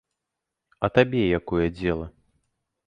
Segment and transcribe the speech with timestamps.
[0.87, 2.05] А табе якое дзела?